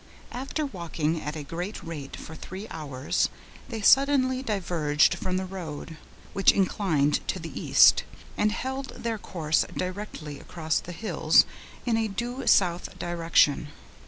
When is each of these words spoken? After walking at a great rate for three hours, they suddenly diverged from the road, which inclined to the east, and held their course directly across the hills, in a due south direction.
After 0.31 0.65
walking 0.65 1.21
at 1.21 1.35
a 1.35 1.43
great 1.43 1.83
rate 1.83 2.15
for 2.15 2.33
three 2.33 2.67
hours, 2.69 3.29
they 3.69 3.81
suddenly 3.83 4.41
diverged 4.41 5.13
from 5.13 5.37
the 5.37 5.45
road, 5.45 5.95
which 6.33 6.51
inclined 6.51 7.19
to 7.27 7.37
the 7.37 7.53
east, 7.61 8.03
and 8.35 8.51
held 8.51 8.87
their 8.95 9.19
course 9.19 9.63
directly 9.77 10.39
across 10.39 10.79
the 10.79 10.91
hills, 10.91 11.45
in 11.85 11.97
a 11.97 12.07
due 12.07 12.47
south 12.47 12.97
direction. 12.97 13.67